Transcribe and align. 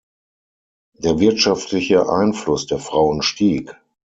Der 0.97 1.19
wirtschaftliche 1.19 2.09
Einfluss 2.09 2.65
der 2.65 2.79
Frauen 2.79 3.21
stieg. 3.21 3.75